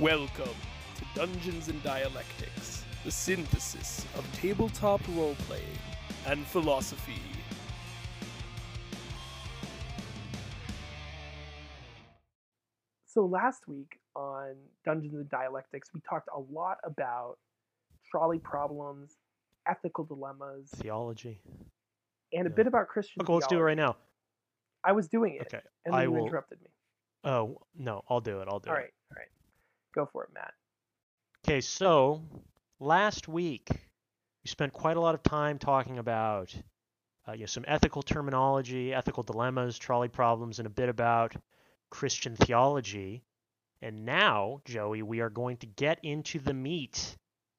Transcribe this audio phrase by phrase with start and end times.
[0.00, 0.48] Welcome
[0.96, 5.78] to Dungeons and Dialectics, the synthesis of tabletop role playing
[6.26, 7.20] and philosophy.
[13.06, 17.36] So last week on Dungeons and Dialectics, we talked a lot about
[18.10, 19.16] trolley problems,
[19.68, 21.40] ethical dilemmas, Theology.
[22.32, 22.56] and a Yeah.
[22.56, 23.22] bit about Christian.
[23.22, 23.64] Okay, let's do it theology.
[23.64, 23.96] right now.
[24.82, 25.62] I was doing it, Okay.
[25.84, 26.26] and then I you will.
[26.26, 26.70] interrupted me.
[27.22, 28.48] Oh no, I'll do it.
[28.48, 28.78] I'll do All it.
[28.80, 28.92] right, all right,
[29.94, 30.54] go for it, Matt.
[31.46, 32.22] Okay, so
[32.80, 36.54] last week we spent quite a lot of time talking about
[37.26, 41.34] uh, you know, some ethical terminology, ethical dilemmas, trolley problems, and a bit about
[41.90, 43.22] Christian theology.
[43.80, 47.16] And now, Joey, we are going to get into the meat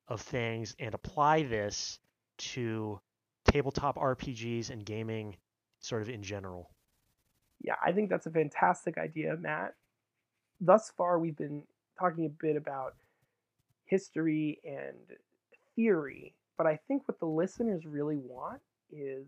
[0.08, 2.00] of things and apply this
[2.38, 3.00] to
[3.46, 5.36] tabletop RPGs and gaming
[5.80, 6.70] sort of in general.
[7.62, 9.76] Yeah, I think that's a fantastic idea, Matt.
[10.60, 11.64] Thus far, we've been
[12.00, 12.96] talking a bit about
[13.86, 15.18] history and
[15.76, 19.28] theory, but I think what the listeners really want is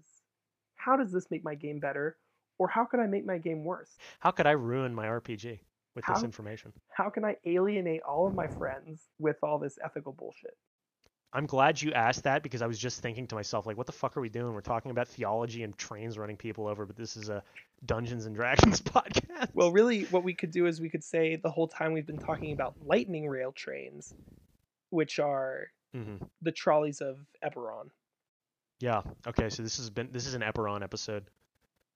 [0.75, 2.17] how does this make my game better,
[2.57, 3.97] or how can I make my game worse?
[4.19, 5.59] How could I ruin my RPG
[5.95, 6.73] with this information?
[6.89, 10.57] How can I alienate all of my friends with all this ethical bullshit?
[11.33, 13.91] I'm glad you asked that because I was just thinking to myself, like, what the
[13.91, 14.53] fuck are we doing?
[14.53, 17.43] We're talking about theology and trains running people over, but this is a
[17.85, 19.49] Dungeons and Dragons podcast.
[19.53, 22.17] Well, really, what we could do is we could say the whole time we've been
[22.19, 24.13] talking about lightning rail trains,
[24.89, 27.89] which are hmm the trolleys of Eberron.
[28.79, 29.01] yeah.
[29.27, 31.29] Okay, so this has been this is an Eberron episode.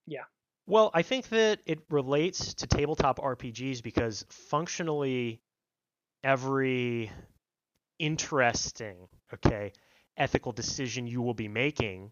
[0.08, 0.24] Yeah.
[0.68, 5.42] Well, I think that it relates to tabletop RPGs because functionally
[6.24, 7.12] every
[8.02, 9.72] interesting, okay,
[10.18, 12.12] ethical decision you will be making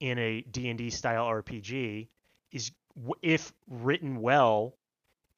[0.00, 2.08] in a D&D style RPG
[2.52, 2.70] is
[3.22, 4.76] if written well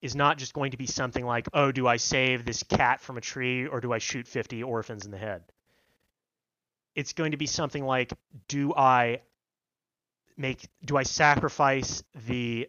[0.02, 3.16] is not just going to be something like, "Oh, do I save this cat from
[3.16, 5.44] a tree or do I shoot 50 orphans in the head?"
[6.96, 8.12] It's going to be something like,
[8.48, 9.22] "Do I
[10.36, 12.68] make do I sacrifice the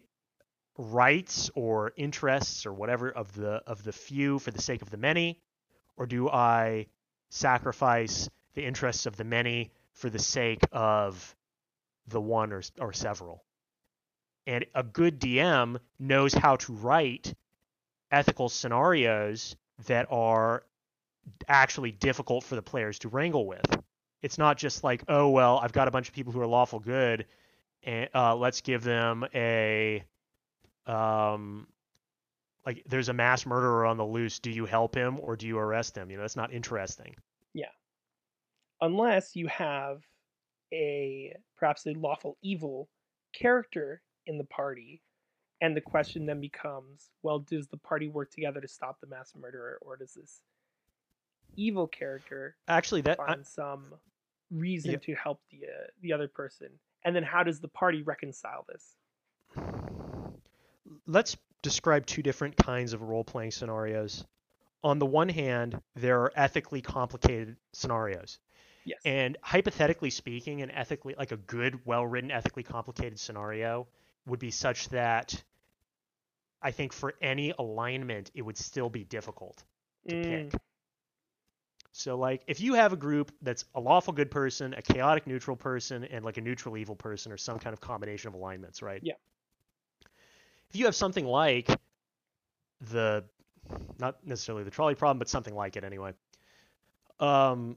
[0.78, 4.96] rights or interests or whatever of the of the few for the sake of the
[4.96, 5.40] many
[5.96, 6.86] or do I
[7.30, 11.34] sacrifice the interests of the many for the sake of
[12.08, 13.44] the one or, or several?
[14.46, 17.34] And a good DM knows how to write
[18.10, 20.64] ethical scenarios that are
[21.48, 23.64] actually difficult for the players to wrangle with.
[24.22, 26.78] It's not just like, oh, well, I've got a bunch of people who are lawful
[26.78, 27.26] good,
[27.82, 30.04] and uh, let's give them a
[30.86, 31.66] um,
[32.66, 35.58] like there's a mass murderer on the loose do you help him or do you
[35.58, 37.14] arrest him you know that's not interesting
[37.54, 37.66] yeah
[38.82, 40.02] Unless you have
[40.72, 42.88] a perhaps a lawful evil
[43.32, 45.02] character in the party,
[45.60, 49.34] and the question then becomes, well, does the party work together to stop the mass
[49.40, 50.42] murderer, or does this
[51.56, 53.84] evil character actually that I, find some
[54.50, 54.98] reason Yeah.
[54.98, 56.68] to help the uh, the other person?
[57.04, 58.96] And then how does the party reconcile this?
[61.06, 64.24] let's describe two different kinds of role-playing scenarios
[64.84, 68.38] on the one hand there are ethically complicated scenarios
[68.84, 69.00] Yes.
[69.04, 73.86] and hypothetically speaking an ethically like a good well-written ethically complicated scenario
[74.26, 75.42] would be such that
[76.62, 79.62] i think for any alignment it would still be difficult
[80.08, 80.52] to Mm, pick.
[81.92, 85.56] So like if you have a group that's a lawful good person, a chaotic neutral
[85.56, 89.02] person, and like a neutral evil person or some kind of combination of alignments, right?
[89.02, 89.14] Yeah.
[90.72, 91.68] If you have something like
[92.90, 93.24] the
[93.98, 96.14] not necessarily the trolley problem, but something like it anyway.
[97.20, 97.76] Um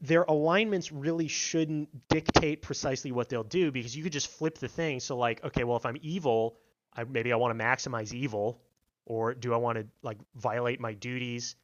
[0.00, 4.66] their alignments really shouldn't dictate precisely what they'll do because you could just flip the
[4.66, 4.98] thing.
[4.98, 6.58] So like, okay, well if I'm evil,
[6.92, 8.60] I maybe I want to maximize evil
[9.04, 11.54] or do I want to like violate my duties,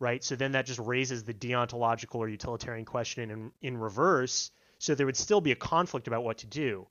[0.00, 0.22] right?
[0.24, 4.50] So then that just raises the deontological or utilitarian question in in reverse.
[4.78, 6.88] So there would still be a conflict about what to do.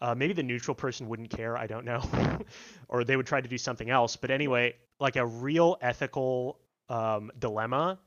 [0.00, 1.56] Uh, maybe the neutral person wouldn't care.
[1.56, 2.02] I don't know,
[2.88, 4.16] or they would try to do something else.
[4.16, 6.58] But anyway, like a real ethical
[6.88, 7.98] um, dilemma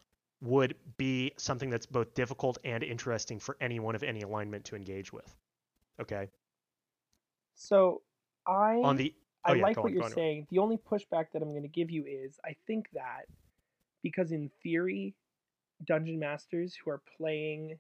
[0.41, 5.13] would be something that's both difficult and interesting for anyone of any alignment to engage
[5.13, 5.35] with.
[6.01, 6.29] Okay.
[7.55, 8.01] So
[8.47, 9.13] I On the
[9.45, 10.11] I oh, yeah, like what on, you're go on.
[10.11, 10.47] saying.
[10.49, 13.25] The only pushback that I'm going to give you is I think that
[14.01, 15.15] because in theory,
[15.85, 17.77] dungeon masters who are playing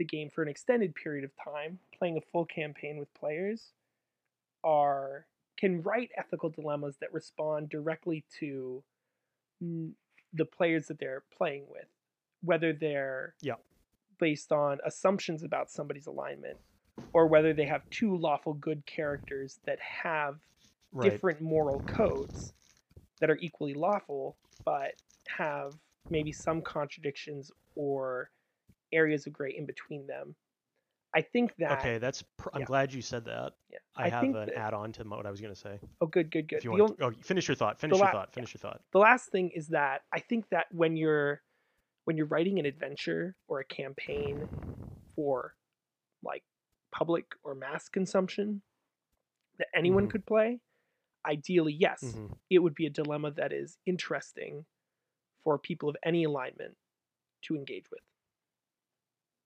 [0.00, 3.74] the game for an extended period of time, playing a full campaign with players,
[4.64, 5.26] are
[5.58, 8.82] can write ethical dilemmas that respond directly to
[9.60, 11.84] the players that they're playing with,
[12.42, 13.56] whether they're Yeah.
[14.18, 16.58] based on assumptions about somebody's alignment
[17.12, 20.40] or whether they have two lawful good characters that have
[20.92, 21.12] Right.
[21.12, 22.54] different moral codes.
[23.20, 24.94] that are equally lawful, but
[25.28, 25.74] have
[26.08, 28.30] maybe some contradictions or
[28.92, 30.34] areas of gray in between them.
[31.12, 31.80] I think that.
[31.80, 32.22] Okay, that's.
[32.36, 32.66] Pr- I'm yeah.
[32.66, 33.54] glad you said that.
[33.68, 35.80] Yeah, I, I have an that- add-on to what I was going to say.
[36.00, 36.58] Oh, good, good, good.
[36.58, 37.80] If you want, oh, finish your thought.
[37.80, 38.32] Finish la- your thought.
[38.32, 38.80] Finish your thought.
[38.92, 41.42] the last thing is that I think that when you're
[42.04, 44.48] when you're writing an adventure or a campaign
[45.16, 45.54] for
[46.22, 46.44] like
[46.92, 48.62] public or mass consumption
[49.58, 50.10] that anyone Mhm.
[50.10, 50.60] could play,
[51.26, 52.36] ideally yes, Mhm.
[52.50, 54.64] it would be a dilemma that is interesting
[55.42, 56.76] for people of any alignment
[57.42, 58.00] to engage with.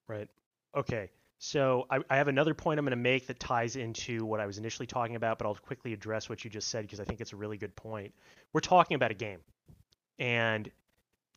[0.09, 0.29] Right.
[0.77, 1.11] Okay.
[1.39, 4.47] So I, I have another point I'm going to make that ties into what I
[4.47, 7.21] was initially talking about, but I'll quickly address what you just said because I think
[7.21, 8.15] it's a really good point.
[8.53, 9.41] We're talking about a game,
[10.19, 10.71] and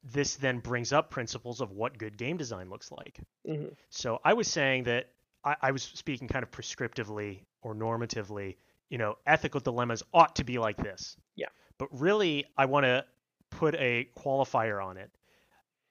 [0.04, 3.20] this then brings up principles of what good game design looks like.
[3.46, 3.76] Mhm.
[3.90, 5.10] So I was saying that
[5.44, 8.56] I, I was speaking kind of prescriptively or normatively.
[8.90, 11.18] You know, ethical dilemmas ought to be like this.
[11.36, 11.48] Yeah.
[11.78, 13.04] But really, I want to
[13.50, 15.12] put a qualifier on it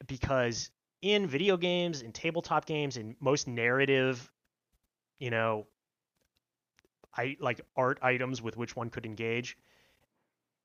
[0.06, 0.70] because
[1.06, 4.28] in video games, in tabletop games, in most narrative,
[5.20, 5.66] you know,
[7.16, 9.56] I like art items with which one could engage.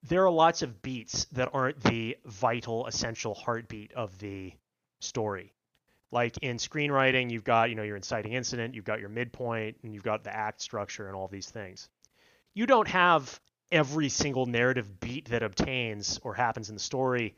[0.04, 4.52] There are lots of beats that aren't the vital, essential heartbeat of the
[5.00, 5.54] story.
[6.10, 9.94] Like in screenwriting, you've got, you know, your inciting incident, you've got your midpoint, and
[9.94, 11.88] you've got the act structure and all these things.
[12.56, 13.40] You don't have
[13.72, 17.36] every single narrative beat that obtains or happens in the story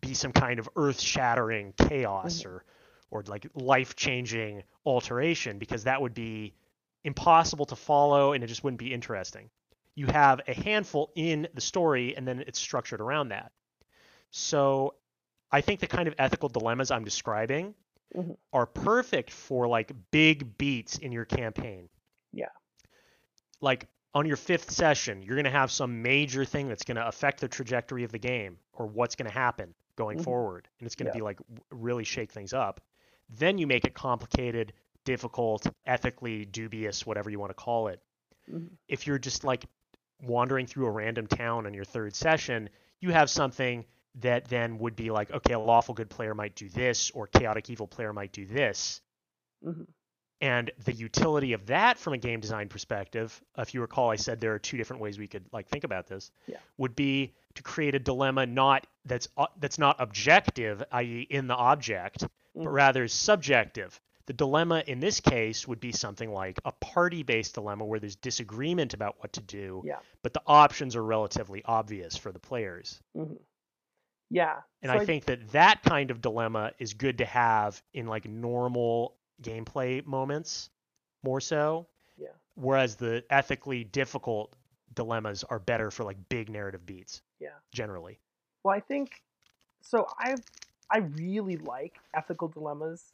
[0.00, 2.46] be some kind of earth-shattering chaos Mhm.
[2.46, 2.64] or
[3.10, 6.52] or like life-changing alteration because that would be
[7.04, 9.50] impossible to follow and it just wouldn't be interesting.
[9.94, 13.52] You have a handful in the story and then it's structured around that.
[14.30, 14.94] So
[15.52, 17.74] I think the kind of ethical dilemmas I'm describing
[18.16, 18.36] Mhm.
[18.52, 21.88] are perfect for like big beats in your campaign.
[22.32, 22.48] Yeah.
[23.60, 27.06] Like on your fifth session, you're going to have some major thing that's going to
[27.06, 30.24] affect the trajectory of the game or what's going to happen going Mhm.
[30.24, 30.68] forward.
[30.78, 31.20] And it's going to Yeah.
[31.20, 31.38] be like
[31.70, 32.80] really shake things up.
[33.28, 34.72] Then you make it complicated,
[35.04, 38.00] difficult, ethically dubious, whatever you want to call it.
[38.50, 38.70] Mhm.
[38.88, 39.64] If you're just like
[40.22, 42.70] wandering through a random town on your third session,
[43.00, 43.84] you have something
[44.16, 47.68] that then would be like, okay, a lawful good player might do this, or chaotic
[47.68, 49.00] evil player might do this.
[49.64, 49.86] Mhm.
[50.40, 54.40] And the utility of that from a game design perspective, if you recall, I said
[54.40, 56.30] there are two different ways we could like think about this.
[56.46, 56.58] Yeah.
[56.76, 61.54] Would be to create a dilemma not that's uh, that's not objective, i.e., in the
[61.54, 62.20] object,
[62.54, 62.72] but Mhm.
[62.72, 64.00] rather subjective.
[64.26, 68.94] The dilemma in this case would be something like a party-based dilemma where there's disagreement
[68.94, 69.98] about what to do, Yeah.
[70.22, 73.02] but the options are relatively obvious for the players.
[73.14, 73.38] Mhm.
[74.30, 74.62] Yeah.
[74.82, 78.24] And So I think that that kind of dilemma is good to have in like
[78.24, 80.70] normal gameplay moments
[81.22, 81.86] more so.
[82.16, 82.28] Yeah.
[82.54, 84.54] Whereas the ethically difficult
[84.94, 87.58] dilemmas are better for like big narrative beats Yeah.
[87.72, 88.18] generally.
[88.64, 89.22] Well, I think
[89.82, 90.06] so.
[90.18, 90.36] I
[90.90, 93.12] I really like ethical dilemmas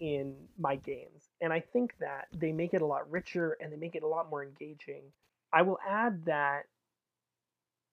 [0.00, 3.76] in my games, and I think that they make it a lot richer and they
[3.76, 5.02] make it a lot more engaging.
[5.52, 6.64] I will add that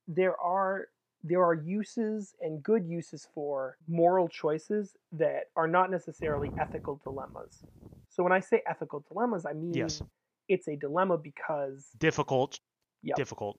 [0.08, 0.88] there are
[1.24, 7.64] there are uses and good uses for moral choices that are not necessarily ethical dilemmas.
[8.10, 10.02] So when I say ethical dilemmas, I mean Yes.
[10.50, 12.60] it's a dilemma because Difficult,
[13.04, 13.18] Yep.
[13.18, 13.58] difficult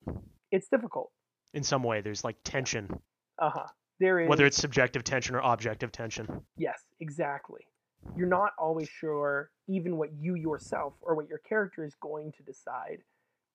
[0.51, 1.11] it's difficult.
[1.55, 2.01] in some way.
[2.01, 2.89] There's like tension,
[3.43, 3.67] Uh huh.
[3.99, 6.29] There is whether it's subjective tension or objective tension.
[6.57, 7.67] Yes, exactly.
[8.17, 12.43] You're not always sure even what you yourself or what your character is going to
[12.45, 12.99] decide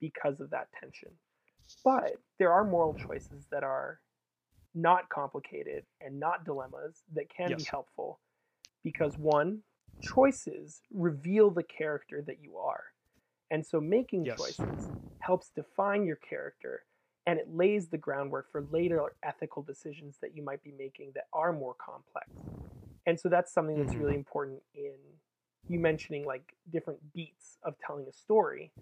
[0.01, 1.10] because of that tension.
[1.86, 4.01] But there are moral choices that are
[4.75, 8.20] not complicated and not dilemmas that can be helpful
[8.84, 9.60] because one,
[10.01, 12.84] choices reveal the character that you are.
[13.50, 14.38] And so making Yes.
[14.38, 14.89] choices
[15.20, 16.84] helps define your character
[17.27, 21.25] and it lays the groundwork for later ethical decisions that you might be making that
[21.34, 22.29] are more complex.
[23.05, 24.00] And so that's something that's Mhm.
[24.00, 24.98] really important in
[25.69, 28.74] you mentioning like different beats of telling a story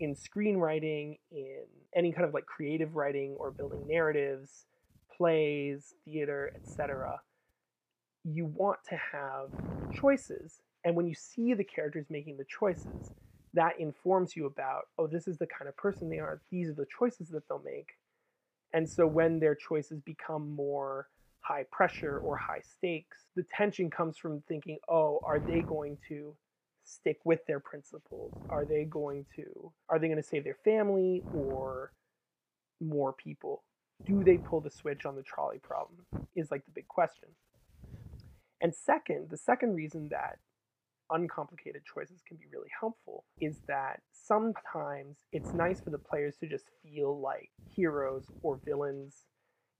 [0.00, 1.64] in screenwriting, in
[1.94, 4.66] any kind of like creative writing or building narratives,
[5.16, 7.22] plays, theater, etc.
[8.24, 9.52] You want to have
[9.90, 10.62] choices.
[10.84, 13.12] And when you see the characters making the choices,
[13.54, 16.40] that informs you about, oh, this is the kind of person they are.
[16.50, 17.96] These are the choices that they'll make.
[18.72, 21.08] And so when their choices become more
[21.40, 26.34] high pressure or high stakes, the tension comes from thinking, oh, are they going to
[26.84, 28.32] stick with their principles?
[28.50, 31.92] Are they going to are they going to save their family or
[32.80, 33.62] more people?
[34.06, 36.06] Do they pull the switch on the trolley problem?
[36.34, 37.28] Is like the big question.
[38.60, 40.38] And second, the second reason that
[41.10, 46.48] uncomplicated choices can be really helpful is that sometimes it's nice for the players to
[46.48, 49.24] just feel like heroes or villains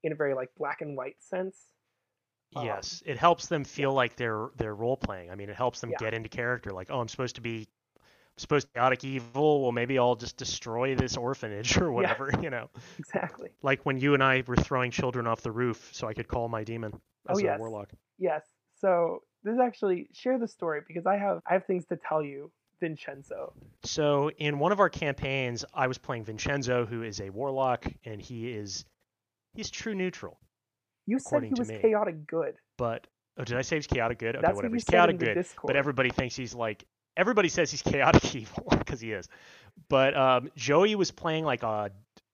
[0.03, 1.71] in a very like black and white sense.
[2.55, 5.29] Um, Yes, it helps them feel like they're they're role playing.
[5.29, 5.97] I mean, it helps them Yeah.
[5.99, 6.71] get into character.
[6.71, 7.67] Like, oh, I'm supposed to be
[7.97, 9.61] I'm supposed to be chaotic evil.
[9.63, 12.31] Well, maybe I'll just destroy this orphanage or whatever.
[12.41, 12.69] You know,
[12.99, 13.49] Exactly.
[13.61, 16.49] like when you and I were throwing children off the roof, so I could call
[16.49, 17.59] my demon Oh, as a yes.
[17.59, 17.89] warlock.
[18.17, 18.43] Yes.
[18.75, 22.23] So this is actually share the story because I have I have things to tell
[22.23, 23.53] you, Vincenzo.
[23.83, 28.21] So in one of our campaigns, I was playing Vincenzo, who is a warlock, and
[28.21, 28.85] he is
[29.53, 30.39] he's true neutral.
[31.05, 31.79] You said he was me.
[31.79, 32.55] chaotic good.
[32.77, 34.35] But oh, did I say he's chaotic good?
[34.35, 34.71] Okay, That's whatever.
[34.71, 35.45] what He's chaotic good.
[35.63, 36.85] But everybody thinks he's like
[37.17, 39.27] everybody says he's chaotic evil because he is.
[39.89, 41.91] But um, Joey was playing like a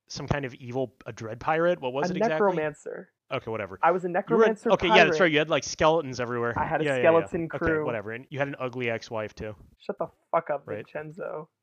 [0.08, 1.82] some kind of evil a dread pirate.
[1.82, 2.36] What was a it exactly?
[2.36, 3.10] A necromancer.
[3.34, 3.80] Okay, whatever.
[3.82, 4.70] I was a were necromancer.
[4.70, 5.32] an- okay, yeah, that's right.
[5.32, 6.54] You had like skeletons everywhere.
[6.58, 7.02] I had a Yeah, yeah, yeah.
[7.10, 7.86] skeleton Okay, crew.
[7.86, 8.12] whatever.
[8.12, 9.56] And you had an ugly ex-wife too.
[9.80, 10.86] Shut the fuck up, Right.
[10.86, 11.50] Vincenzo.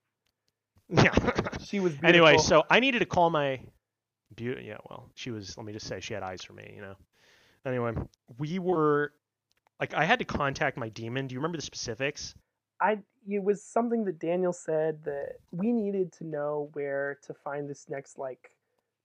[0.88, 1.14] Yeah.
[1.64, 2.08] She was beautiful.
[2.08, 3.60] anyway, so I needed to call my
[4.34, 4.64] beauty.
[4.66, 5.56] Yeah, well, she was.
[5.56, 6.70] Let me just say, she had eyes for me.
[6.74, 6.94] You know.
[7.64, 7.92] Anyway,
[8.38, 9.12] we were
[9.80, 11.28] like, I had to contact my demon.
[11.28, 12.34] Do you remember the specifics?
[12.80, 12.98] I
[13.30, 17.86] it was something that Daniel said that we needed to know where to find this
[17.88, 18.50] next like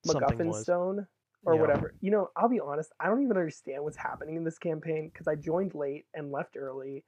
[0.05, 1.07] MacGuffin stone
[1.45, 1.61] or Yeah.
[1.61, 1.93] whatever.
[2.01, 5.27] You know, I'll be honest, I don't even understand what's happening in this campaign because
[5.27, 7.03] I joined late and left early,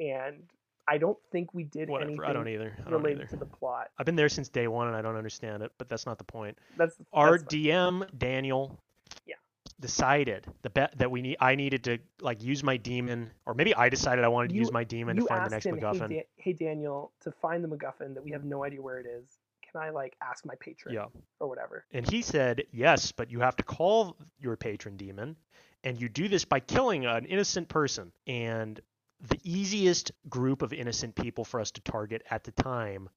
[0.00, 0.48] and
[0.88, 2.10] I don't think we did Whatever.
[2.10, 2.74] anything I don't either.
[2.80, 3.28] I don't related either.
[3.30, 3.90] to the plot.
[3.98, 6.24] I've been there since day one and I don't understand it, but that's not the
[6.24, 6.58] point.
[6.76, 7.46] That's Our fine.
[7.48, 8.80] DM Daniel
[9.24, 9.36] Yeah.
[9.78, 13.72] decided the bet that we need I needed to like use my demon or maybe
[13.76, 16.08] I decided I wanted to You- use my demon to find the next him, MacGuffin.
[16.10, 19.06] Hey, da- hey Daniel, to find the MacGuffin that we have no idea where it
[19.06, 19.38] is.
[19.72, 21.06] Can I like ask my patron Yeah.
[21.40, 21.84] or whatever?
[21.92, 25.36] And he said, "Yes, but you have to call your patron demon
[25.84, 28.80] and you do this by killing an innocent person." And
[29.20, 33.08] the easiest group of innocent people for us to target at the time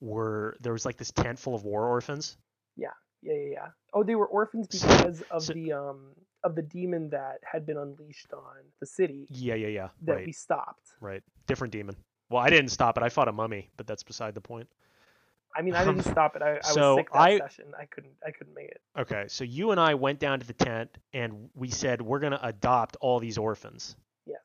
[0.00, 2.36] were there was like this tent full of war orphans.
[2.76, 2.88] Yeah,
[3.22, 3.50] yeah, yeah.
[3.52, 3.68] yeah.
[3.94, 7.76] Oh, they were orphans because of So- the um of the demon that had been
[7.76, 9.88] unleashed on the city Yeah, yeah, yeah.
[10.02, 10.26] that right.
[10.26, 10.94] we stopped.
[11.00, 11.22] Right.
[11.46, 11.96] Different demon.
[12.28, 13.02] Well, I didn't stop it.
[13.02, 14.68] I fought a mummy, but that's beside the point.
[15.56, 16.42] I mean, I um, didn't stop it.
[16.42, 17.64] I, I So was sick that I- session.
[17.80, 18.12] I couldn't.
[18.26, 18.80] I couldn't make it.
[18.98, 22.32] Okay, so you and I went down to the tent and we said we're going
[22.32, 23.96] to adopt all these orphans.
[24.26, 24.42] Yes.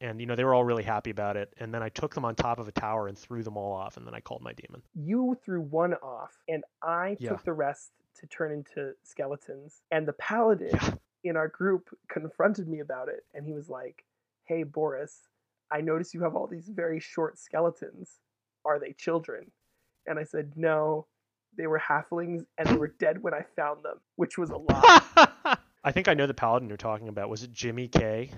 [0.00, 1.52] And you know, they were all really happy about it.
[1.58, 3.96] And then I took them on top of a tower and threw them all off
[3.96, 4.82] and then I called my demon.
[4.94, 7.30] You threw one off, and I Yeah.
[7.30, 7.90] took the rest
[8.20, 9.82] to turn into skeletons.
[9.90, 10.94] And the paladin Yeah.
[11.24, 14.04] in our group confronted me about it, and he was like,
[14.44, 15.28] "Hey, Boris,
[15.70, 18.20] I notice you have all these very short skeletons.
[18.64, 19.50] Are they children?"
[20.06, 21.06] And I said, "No."
[21.56, 25.56] They were halflings and they were dead when I found them, which was a lie.
[25.84, 27.28] I think I know the paladin you're talking about.
[27.30, 28.28] Was it Jimmy K?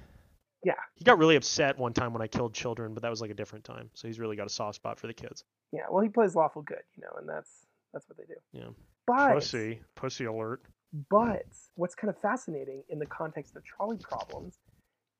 [0.62, 0.74] Yeah.
[0.96, 3.34] He got really upset one time when I killed children, but that was like a
[3.34, 3.88] different time.
[3.94, 5.44] So he's really got a soft spot for the kids.
[5.72, 7.50] Yeah, well, he plays lawful good, you know, and that's
[7.94, 8.38] that's what they do.
[8.52, 8.68] Yeah.
[9.06, 9.80] But Pussy.
[9.94, 10.60] Pussy alert.
[11.08, 11.46] but
[11.76, 14.58] what's kind of fascinating in the context of trolley problems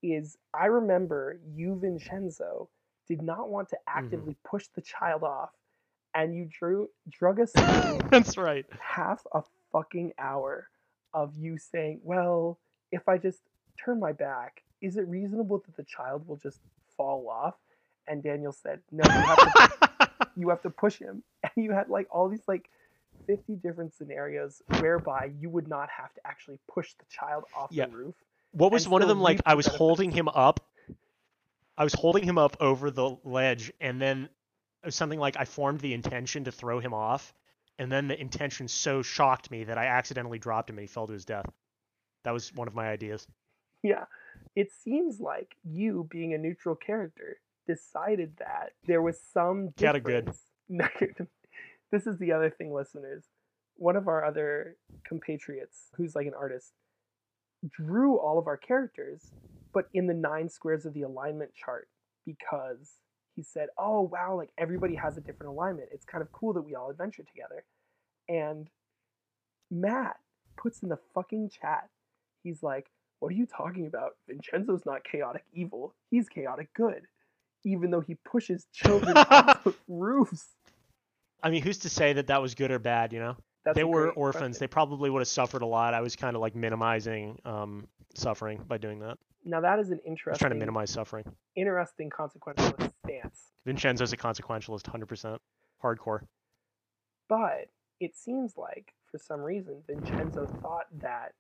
[0.02, 2.68] is I remember you, Vincenzo,
[3.08, 3.98] did not want to Mm-hmm.
[4.04, 5.48] actively push the child off,
[6.16, 7.52] and you drew drug us
[8.10, 8.66] That's right.
[8.80, 9.42] half a
[9.72, 10.68] fucking hour
[11.14, 12.58] of you saying, "Well,
[12.92, 13.40] if I just
[13.78, 16.60] turn my back, is it reasonable that the child will just
[16.96, 17.56] fall off?"
[18.08, 19.52] And Daniel said, "No, you have to
[20.36, 22.70] you have to push him and you had like all these like
[23.26, 27.86] 50 different scenarios whereby you would not have to actually push the child off Yeah.
[27.86, 28.14] the roof
[28.52, 30.60] What was one of them like I was holding him up
[31.78, 34.28] I was holding him up over the ledge and then
[34.90, 37.34] something like I formed the intention to throw him off
[37.78, 41.06] and then the intention so shocked me that I accidentally dropped him and he fell
[41.06, 41.46] to his death.
[42.24, 43.26] That was one of my ideas.
[43.82, 44.04] yeah
[44.54, 50.04] it seems like you being a neutral character decided that there was some Got it
[50.04, 50.30] good.
[51.92, 53.24] this is the other thing listeners
[53.76, 54.76] one of our other
[55.06, 56.72] compatriots who's like an artist
[57.68, 59.32] drew all of our characters
[59.72, 61.88] but in the nine squares of the alignment chart
[62.24, 62.94] because
[63.36, 65.90] he said oh wow like everybody has a different alignment.
[65.92, 67.64] It's kind of cool that we all adventure together.
[68.28, 68.68] And
[69.70, 70.16] matt
[70.56, 71.88] puts in the fucking chat
[72.42, 72.86] he's like
[73.18, 74.12] what are you talking about?
[74.28, 75.94] Vincenzo's not chaotic evil.
[76.10, 77.02] He's chaotic good.
[77.64, 80.44] Even though he pushes children off of roofs.
[81.42, 83.36] I mean, who's to say that that was good or bad, you know?
[83.66, 84.40] That's they were orphans.
[84.42, 84.56] question.
[84.60, 85.92] They probably would have suffered a lot.
[85.92, 89.18] I was kind of like minimizing um, suffering by doing that.
[89.44, 91.24] Now that is an interesting, trying to minimize suffering.
[91.56, 93.50] interesting consequentialist stance.
[93.66, 95.38] Vincenzo's a consequentialist, 100%.
[95.82, 96.20] Hardcore.
[97.28, 101.32] But it seems like, for some reason, Vincenzo thought that,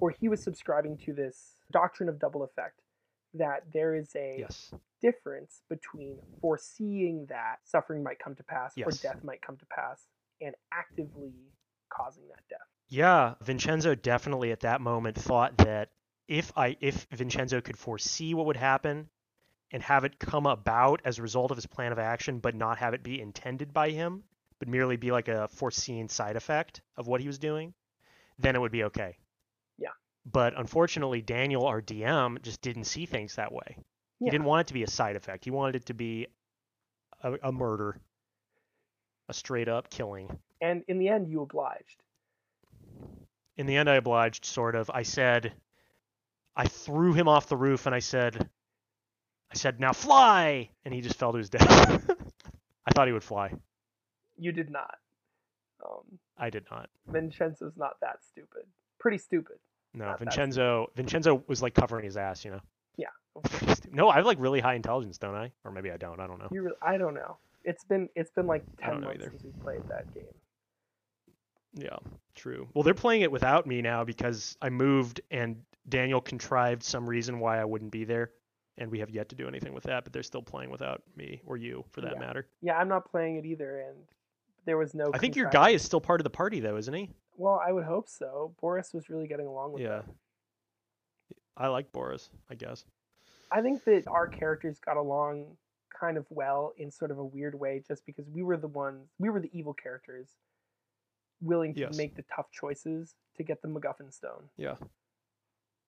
[0.00, 2.80] or he was subscribing to this doctrine of double effect,
[3.34, 4.72] that there is a Yes.
[5.02, 10.06] difference between foreseeing that suffering might come to pass or death might come to pass
[10.40, 11.34] and actively
[11.88, 12.58] causing that death.
[12.88, 15.90] Yeah, Vincenzo definitely at that moment thought that
[16.26, 19.08] if I if Vincenzo could foresee what would happen
[19.70, 22.78] and have it come about as a result of his plan of action, but not
[22.78, 24.24] have it be intended by him,
[24.58, 27.74] but merely be like a foreseen side effect of what he was doing,
[28.38, 29.18] then it would be okay.
[29.76, 29.90] Yeah.
[30.24, 33.76] But unfortunately, Daniel, our DM, just didn't see things that way.
[34.18, 35.44] He didn't want it to be a side effect.
[35.44, 36.26] He wanted it to be
[37.22, 38.00] a, a murder,
[39.28, 40.38] a straight up killing.
[40.60, 42.02] And in the end, you obliged.
[43.56, 44.90] In the end, I obliged, sort of.
[44.92, 45.52] I said,
[46.56, 48.48] I threw him off the roof and I said,
[49.50, 50.70] I said, now fly!
[50.84, 52.10] And he just fell to his death.
[52.86, 53.52] I thought he would fly.
[54.36, 54.96] You did not.
[55.84, 56.88] Um, I did not.
[57.08, 58.62] Vincenzo's not that stupid.
[58.98, 59.56] Pretty stupid.
[59.94, 60.90] No, Not Vincenzo.
[60.96, 62.60] Vincenzo was like covering his ass, you know.
[62.96, 63.06] Yeah.
[63.90, 65.50] No, I have like really high intelligence, don't I?
[65.64, 66.20] Or maybe I don't.
[66.20, 66.48] I don't know.
[66.52, 67.38] You really, I don't know.
[67.64, 69.30] It's been it's been like ten months either.
[69.30, 70.24] since we played that game.
[71.80, 71.96] Yeah,
[72.34, 72.68] true.
[72.74, 77.38] Well, they're playing it without me now because I moved and Daniel contrived some reason
[77.38, 78.32] why I wouldn't be there,
[78.76, 80.04] and we have yet to do anything with that.
[80.04, 82.18] But they're still playing without me or you, for that Yeah.
[82.18, 82.48] matter.
[82.60, 83.96] Yeah, I'm not playing it either, and
[84.64, 85.10] there was no.
[85.14, 87.10] I think your guy is still part of the party, though, isn't he?
[87.36, 88.54] Well, I would hope so.
[88.60, 90.00] Boris was really getting along with Yeah.
[90.00, 90.18] them.
[91.56, 92.84] I like Boris, I guess.
[93.50, 95.56] I think that our characters got along
[95.98, 99.08] kind of well in sort of a weird way, just because we were the ones,
[99.18, 100.28] we were the evil characters,
[101.40, 101.96] willing to Yes.
[101.96, 104.48] make the tough choices to get the MacGuffin stone.
[104.56, 104.76] Yeah.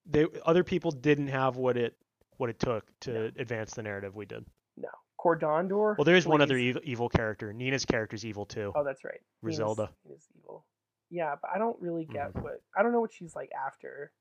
[0.06, 1.96] They other people didn't have what it
[2.38, 3.24] what it took to No.
[3.36, 4.46] advance the narrative we did.
[4.78, 4.88] No,
[5.18, 5.96] Cordondor.
[5.98, 7.52] Well, there is one other evil, evil character.
[7.52, 8.72] Nina's character's evil too.
[8.74, 9.20] Oh, that's right.
[9.42, 9.90] Griselda.
[10.06, 10.64] Nina's evil.
[11.10, 12.42] Yeah, but I don't really get Mhm.
[12.42, 14.12] what I don't know what she's like after.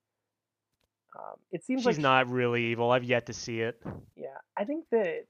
[1.17, 2.91] Um, it seems She's like she- not really evil.
[2.91, 3.81] I've yet to see it.
[4.15, 5.25] Yeah, I think that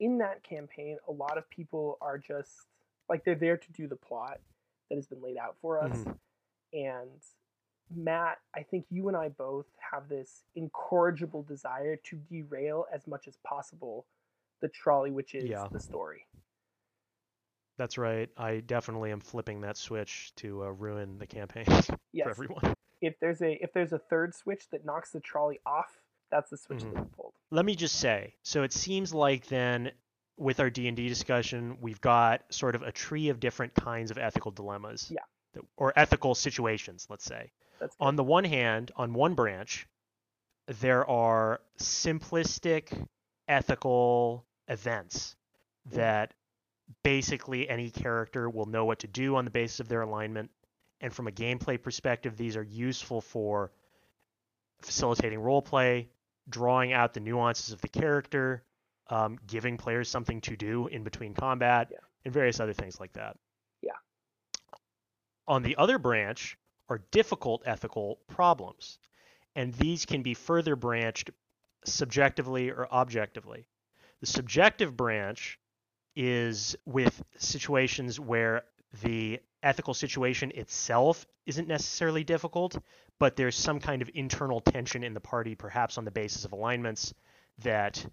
[0.00, 2.66] in that campaign, a lot of people are just
[3.08, 4.40] like they're there to do the plot
[4.92, 5.96] that has been laid out for us.
[6.04, 6.18] Mhm.
[6.74, 7.22] And
[7.90, 13.26] Matt, I think you and I both have this incorrigible desire to derail as much
[13.26, 14.06] as possible
[14.60, 15.66] the trolley, which is Yeah.
[15.72, 16.26] the story.
[17.78, 18.30] That's right.
[18.36, 21.64] I definitely am flipping that switch to uh, ruin the campaign
[22.12, 22.74] Yes, for everyone.
[23.00, 25.98] if there's a if there's a third switch that knocks the trolley off,
[26.30, 26.92] that's the switch Mhm.
[26.94, 27.34] that we pulled.
[27.50, 28.36] Let me just say.
[28.42, 29.92] So it seems like then
[30.36, 34.50] with our D&D discussion, we've got sort of a tree of different kinds of ethical
[34.50, 35.08] dilemmas.
[35.10, 35.20] Yeah.
[35.54, 37.52] that- Or ethical situations, let's say.
[37.78, 38.04] That's good.
[38.04, 39.86] on the one hand, on one branch,
[40.66, 43.06] there are simplistic
[43.48, 45.36] ethical events
[45.88, 45.96] mm.
[45.96, 46.34] that
[47.02, 50.50] basically any character will know what to do on the basis of their alignment.
[51.00, 53.72] And from a gameplay perspective, these are useful for
[54.80, 56.06] facilitating roleplay,
[56.48, 58.62] drawing out the nuances of the character,
[59.12, 61.98] um, giving players something to do in between combat, Yeah.
[62.24, 63.36] and various other things like that.
[63.82, 63.92] Yeah.
[65.46, 66.56] On the other branch
[66.88, 68.98] are difficult ethical problems,
[69.54, 71.30] and these can be further branched
[71.84, 73.66] subjectively or objectively.
[74.20, 75.58] The subjective branch
[76.16, 78.62] is with situations where
[79.02, 82.78] the ethical situation itself isn't necessarily difficult,
[83.18, 86.52] but there's some kind of internal tension in the party, perhaps on the basis of
[86.52, 87.12] alignments,
[87.58, 88.04] that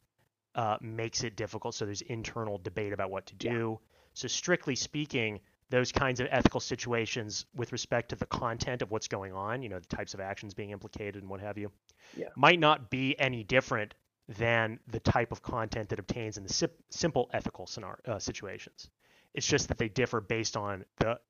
[0.59, 1.73] uh, makes it difficult.
[1.73, 3.53] So there's internal debate about what to Yeah.
[3.53, 3.79] do.
[4.13, 9.07] So, strictly speaking, those kinds of ethical situations with respect to the content of what's
[9.07, 11.71] going on, you know, the types of actions being implicated and what have you,
[12.17, 12.27] Yeah.
[12.35, 13.93] might not be any different
[14.27, 18.89] than the type of content that obtains in the sim- simple ethical scenario, uh, situations.
[19.33, 21.21] It's just that they differ based on the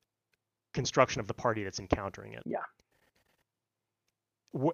[0.73, 2.41] construction of the party that's encountering it.
[2.47, 2.63] Yeah.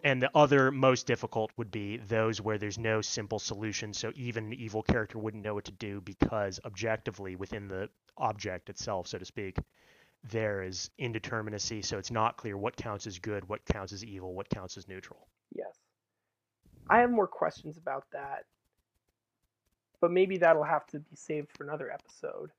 [0.03, 4.45] And the other most difficult would be those where there's no simple solution, so even
[4.45, 9.17] an evil character wouldn't know what to do because objectively within the object itself, so
[9.17, 9.57] to speak,
[10.31, 14.33] there is indeterminacy, so it's not clear what counts as good, what counts as evil,
[14.33, 15.27] what counts as neutral.
[15.53, 15.77] Yes.
[16.89, 18.45] I have more questions about that,
[19.99, 22.51] but maybe that'll have to be saved for another episode.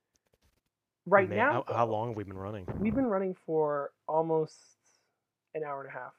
[1.07, 2.67] Right Man, now, how, how long have we been running?
[2.79, 4.57] we've been running for almost
[5.55, 6.13] an hour and a half.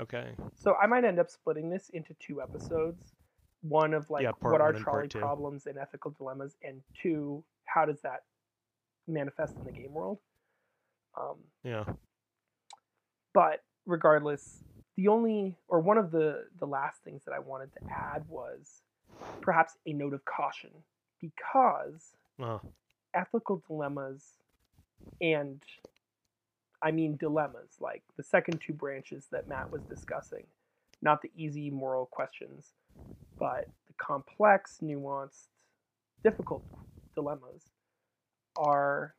[0.00, 0.36] Okay.
[0.54, 3.14] So I might end up splitting this into two episodes.
[3.62, 6.82] One of like Yeah, what are one and part trolley problems and ethical dilemmas, and
[7.02, 8.24] two, how does that
[9.06, 10.18] manifest in the game world?
[11.18, 11.84] Um, Yeah.
[13.34, 14.62] but regardless,
[14.96, 18.82] the only or one of the the last things that I wanted to add was
[19.42, 20.70] perhaps a note of caution
[21.20, 22.58] because Uh,
[23.14, 24.38] ethical dilemmas
[25.20, 25.62] and
[26.82, 30.46] I mean dilemmas like the second two branches that Matt was discussing,
[31.02, 32.74] not the easy moral questions,
[33.38, 35.48] but the complex, nuanced,
[36.24, 36.64] difficult
[37.14, 37.72] dilemmas
[38.56, 39.14] are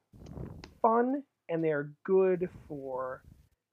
[0.82, 3.24] fun and they are good for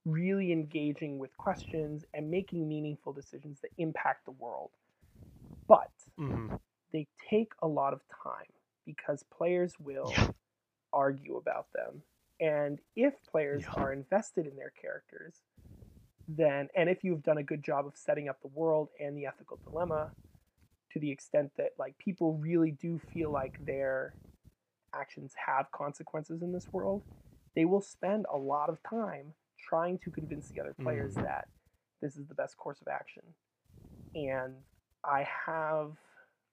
[0.05, 4.71] really engaging with questions and making meaningful decisions that impact the world.
[5.69, 6.49] But hmm
[6.93, 8.53] they take a lot of time
[8.87, 10.33] because players will Yeah.
[10.93, 12.03] argue about them.
[12.41, 13.75] And if players Yeah.
[13.75, 15.43] are invested in their characters,
[16.29, 19.27] then, and if you've done a good job of setting up the world and the
[19.27, 20.13] ethical dilemma
[20.93, 24.17] to the extent that, like, people really do feel like their
[24.95, 27.05] actions have consequences in this world,
[27.55, 31.23] they will spend a lot of time trying to convince the other players Mhm.
[31.23, 31.49] that
[32.01, 33.35] this is the best course of action.
[34.15, 34.65] And
[35.05, 35.99] I have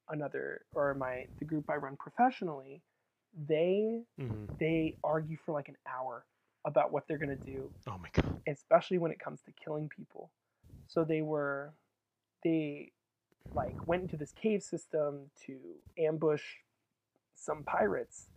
[0.09, 2.83] another or my the group I run professionally,
[3.47, 6.25] they hmm they argue for like an hour
[6.65, 8.39] about what they're gonna do, Oh my god.
[8.47, 10.31] especially when it comes to killing people.
[10.87, 11.73] So they were
[12.43, 12.91] they
[13.53, 15.57] like went into this cave system to
[15.97, 16.43] ambush
[17.35, 18.27] some pirates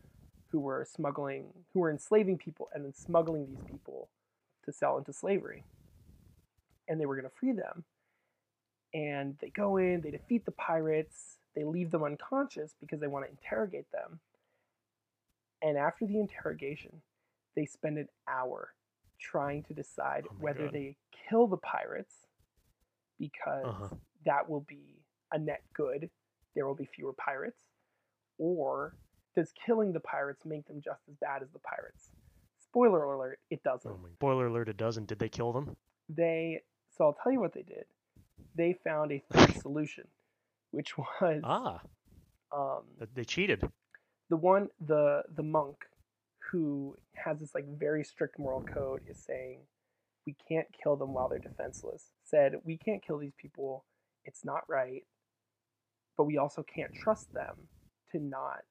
[0.50, 4.08] who were smuggling who were enslaving people and then smuggling these people
[4.64, 5.64] to sell into slavery.
[6.88, 7.84] And they were gonna free them.
[8.94, 13.26] And they go in, they defeat the pirates, they leave them unconscious because they want
[13.26, 14.20] to interrogate them.
[15.62, 17.02] And after the interrogation,
[17.56, 18.74] they spend an hour
[19.20, 20.74] trying to decide Oh whether God.
[20.74, 20.96] they
[21.28, 22.26] kill the pirates
[23.18, 23.88] because Uh-huh.
[24.24, 26.10] that will be a net good.
[26.54, 27.64] There will be fewer pirates.
[28.38, 28.94] Or
[29.34, 32.10] does killing the pirates make them just as bad as the pirates?
[32.58, 33.90] Spoiler alert, it doesn't.
[33.90, 34.08] Oh.
[34.14, 34.68] Spoiler alert!
[34.68, 35.06] It doesn't.
[35.06, 35.76] Did they kill them?
[36.08, 37.84] They so I'll tell you what they did.
[38.54, 40.06] They found a third solution,
[40.70, 41.80] which was Ah,
[42.52, 43.62] um, they cheated.
[44.28, 45.84] The one the the monk
[46.50, 49.60] who has this like very strict moral code is saying
[50.26, 52.12] we can't kill them while they're defenseless.
[52.24, 53.84] Said we can't kill these people.
[54.24, 55.04] It's not right.
[56.16, 57.54] But we also can't trust them
[58.12, 58.62] to not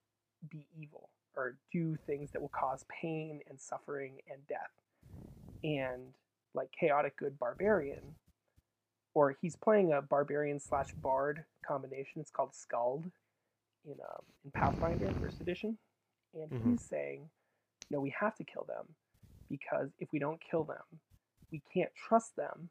[0.49, 4.71] be evil or do things that will cause pain and suffering and death.
[5.63, 6.13] And
[6.53, 8.15] like chaotic good barbarian
[9.13, 12.21] or he's playing a barbarian slash bard combination.
[12.21, 13.09] It's called skald
[13.87, 15.77] in um, in Pathfinder First Edition,
[16.33, 16.63] and Mhm.
[16.63, 17.29] he's saying,
[17.89, 18.95] "No, we have to kill them
[19.49, 21.01] because if we don't kill them,
[21.51, 22.69] we can't trust them,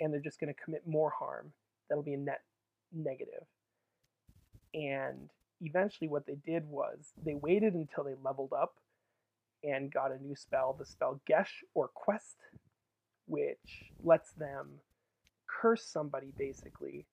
[0.00, 1.52] and they're just going to commit more harm.
[1.88, 2.44] That'll be a net
[2.92, 3.46] negative."
[4.74, 8.80] And eventually, what they did was they waited until they leveled up
[9.64, 12.38] and got a new spell, the spell Geas or Quest,
[13.26, 14.80] which lets them
[15.46, 17.06] curse somebody basically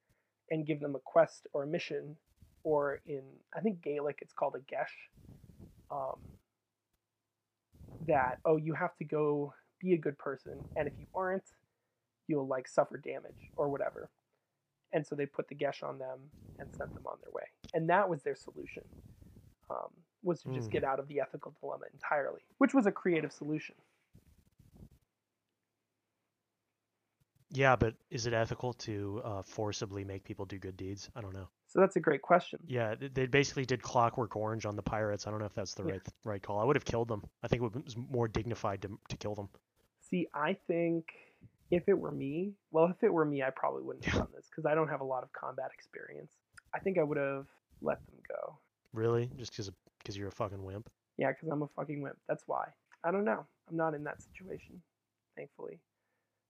[0.49, 2.17] and give them a quest or a mission
[2.63, 3.23] or in
[3.55, 4.89] I think Gaelic it's called a geas.
[5.91, 6.17] Um,
[8.07, 11.43] that oh you have to go be a good person, and if you aren't,
[12.27, 14.09] you'll like suffer damage or whatever.
[14.93, 17.89] And so they put the geas on them and sent them on their way, and
[17.89, 18.83] that was their solution.
[19.69, 19.89] Um,
[20.23, 20.71] was to just Hmm.
[20.71, 23.75] get out of the ethical dilemma entirely, which was a creative solution.
[27.51, 31.09] Yeah, but is it ethical to uh, forcibly make people do good deeds?
[31.15, 31.47] I don't know.
[31.67, 32.59] So that's a great question.
[32.67, 35.27] Yeah, they basically did Clockwork Orange on the pirates.
[35.27, 35.91] I don't know if that's the Yeah.
[35.93, 36.59] right right call.
[36.59, 37.23] I would have killed them.
[37.43, 39.49] I think it was more dignified to to kill them.
[40.01, 41.05] See, I think
[41.71, 44.47] if it were me, well, if it were me, I probably wouldn't have done this
[44.49, 46.33] because I don't have a lot of combat experience.
[46.73, 47.45] I think I would have
[47.81, 48.57] let them go.
[48.93, 49.29] Really?
[49.37, 50.89] Just because because you're a fucking wimp?
[51.17, 52.17] Yeah, because I'm a fucking wimp.
[52.27, 52.69] That's why.
[53.03, 53.45] I don't know.
[53.69, 54.81] I'm not in that situation,
[55.35, 55.79] thankfully.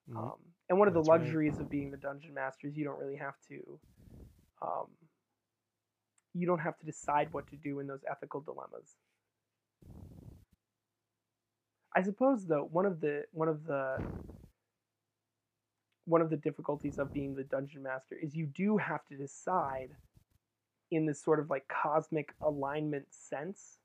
[0.10, 0.32] Mhm.
[0.32, 1.40] Um, and one of the That's right.
[1.42, 3.80] luxuries of being the dungeon master is you don't really have to.
[4.62, 4.98] Um,
[6.34, 8.98] you don't have to decide what to do in those ethical dilemmas.
[11.96, 14.02] I suppose though one of the one of the
[16.06, 19.98] one of the difficulties of being the dungeon master is you do have to decide
[20.92, 23.80] in this sort of like cosmic alignment sense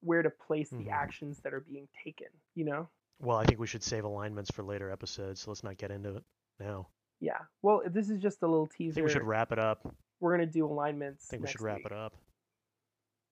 [0.00, 0.90] where to place the Mhm.
[0.90, 2.90] actions that are being taken, you know?
[3.20, 6.16] Well, I think we should save alignments for later episodes, so let's not get into
[6.16, 6.22] it
[6.60, 6.88] now.
[7.20, 7.38] Yeah.
[7.62, 8.92] Well, this is just a little teaser.
[8.92, 9.86] I think we should wrap it up.
[10.20, 11.26] We're gonna do alignments.
[11.28, 11.86] I think we should wrap week.
[11.86, 12.14] it up.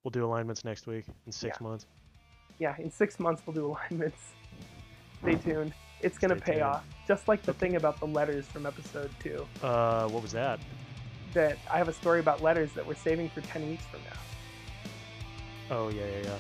[0.05, 1.67] We'll do alignments next week in six Yeah.
[1.69, 1.87] months.
[2.59, 4.19] Yeah, in six months we'll do alignments.
[5.21, 5.75] Stay tuned.
[6.01, 6.65] It's gonna Stay pay tuned.
[6.65, 6.85] off.
[7.07, 9.47] Just like the thing about the letters from episode two.
[9.63, 10.61] Uh, what was that?
[11.35, 15.77] That I have a story about letters that we're saving for ten weeks from now.
[15.77, 16.39] Oh yeah, yeah, yeah.